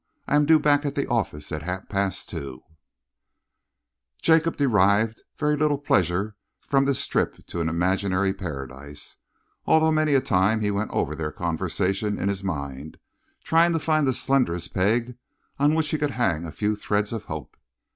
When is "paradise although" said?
8.33-9.91